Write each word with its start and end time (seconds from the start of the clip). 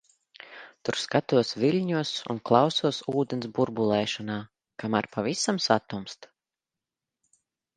Tur 0.87 0.95
skatos 1.01 1.51
viļņos 1.63 2.13
un 2.35 2.39
klausos 2.51 3.01
ūdens 3.17 3.49
burbulēšanā, 3.59 4.39
kamēr 4.85 5.09
pavisam 5.19 5.61
satumst. 5.67 6.31